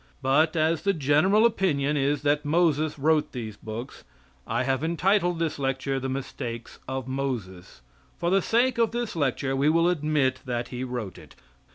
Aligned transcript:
But 0.23 0.55
as 0.55 0.81
the 0.81 0.93
general 0.93 1.45
opinion 1.45 1.95
is 1.95 2.23
that 2.23 2.43
Moses 2.43 2.97
wrote 2.97 3.33
these 3.33 3.55
books, 3.55 4.03
I 4.47 4.63
have 4.63 4.83
entitled 4.83 5.37
this 5.37 5.59
lecture 5.59 5.99
"The 5.99 6.09
Mistakes 6.09 6.79
of 6.87 7.07
Moses." 7.07 7.83
For 8.17 8.31
the 8.31 8.41
sake 8.41 8.79
of 8.79 8.93
this 8.93 9.15
lecture, 9.15 9.55
we 9.55 9.69
will 9.69 9.87
admit 9.87 10.39
that 10.45 10.69
he 10.69 10.83
wrote 10.83 11.19
it. 11.19 11.35